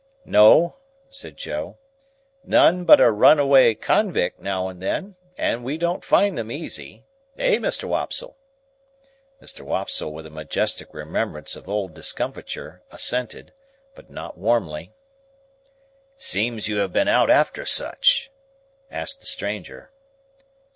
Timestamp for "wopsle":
7.83-8.35, 9.63-10.11